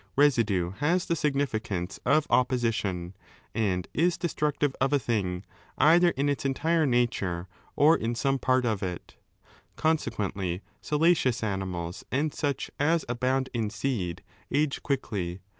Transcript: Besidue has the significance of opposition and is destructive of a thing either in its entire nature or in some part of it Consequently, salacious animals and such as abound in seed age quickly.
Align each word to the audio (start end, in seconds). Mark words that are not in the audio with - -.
Besidue 0.17 0.71
has 0.79 1.05
the 1.05 1.15
significance 1.15 1.99
of 2.07 2.25
opposition 2.31 3.15
and 3.53 3.87
is 3.93 4.17
destructive 4.17 4.75
of 4.81 4.91
a 4.91 4.97
thing 4.97 5.45
either 5.77 6.09
in 6.09 6.27
its 6.27 6.43
entire 6.43 6.87
nature 6.87 7.47
or 7.75 7.95
in 7.95 8.15
some 8.15 8.39
part 8.39 8.65
of 8.65 8.81
it 8.81 9.15
Consequently, 9.75 10.61
salacious 10.81 11.43
animals 11.43 12.03
and 12.11 12.33
such 12.33 12.71
as 12.79 13.05
abound 13.07 13.51
in 13.53 13.69
seed 13.69 14.23
age 14.49 14.81
quickly. 14.81 15.39